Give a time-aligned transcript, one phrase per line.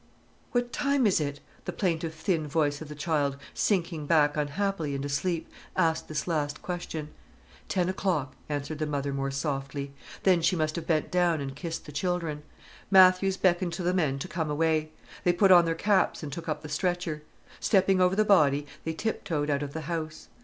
[0.51, 5.47] "What time is it?"—the plaintive thin voice of the child, sinking back unhappily into sleep,
[5.75, 7.09] asked this last question.
[7.69, 9.93] "Ten o'clock," answered the mother more softly.
[10.23, 12.41] Then she must have bent down and kissed the children.
[12.89, 14.91] Matthews beckoned to the men to come away.
[15.23, 17.21] They put on their caps and took up the stretcher.
[17.59, 20.29] Stepping over the body, they tiptoed out of the house.